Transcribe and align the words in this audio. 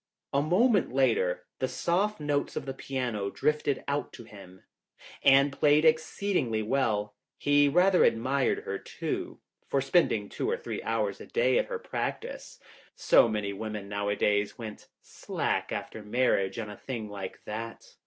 A 0.33 0.41
moment 0.41 0.91
later, 0.91 1.45
the 1.59 1.67
soft 1.67 2.19
notes 2.19 2.55
of 2.55 2.65
the 2.65 2.73
piano 2.73 3.29
drifted 3.29 3.83
out 3.87 4.11
to 4.13 4.23
him. 4.23 4.63
Anne 5.21 5.51
played 5.51 5.85
exceedingly 5.85 6.63
well. 6.63 7.13
He 7.37 7.69
rather 7.69 8.03
admired 8.03 8.63
her, 8.63 8.79
too, 8.79 9.41
for 9.67 9.79
spending 9.79 10.27
two 10.27 10.49
or 10.49 10.57
three 10.57 10.81
hours 10.81 11.21
a 11.21 11.27
day 11.27 11.59
at 11.59 11.67
her 11.67 11.77
practice. 11.77 12.59
So 12.95 13.27
many 13.29 13.53
women 13.53 13.87
nowadays 13.89 14.57
went 14.57 14.87
slack 15.03 15.71
after 15.71 16.01
mar 16.01 16.29
riage 16.31 16.59
on 16.59 16.71
a 16.71 16.77
thing 16.77 17.07
like 17.07 17.45
that. 17.45 17.85